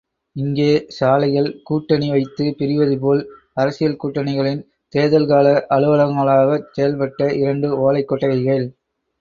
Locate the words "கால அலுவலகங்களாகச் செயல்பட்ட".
5.27-7.31